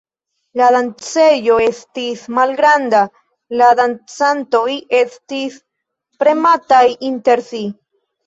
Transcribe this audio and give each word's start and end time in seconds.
La 0.59 0.67
dancejo 0.75 1.57
estis 1.65 2.23
malgranda, 2.37 3.01
la 3.61 3.67
dancantoj 3.81 4.65
estis 5.01 5.59
premataj 6.23 6.83
inter 7.11 7.45
si. 7.53 7.63